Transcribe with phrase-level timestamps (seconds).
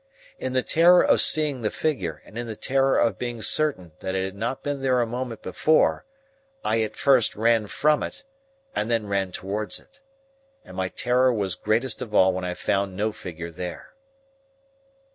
[0.39, 4.15] In the terror of seeing the figure, and in the terror of being certain that
[4.15, 6.07] it had not been there a moment before,
[6.65, 8.23] I at first ran from it,
[8.75, 10.01] and then ran towards it.
[10.65, 13.93] And my terror was greatest of all when I found no figure there.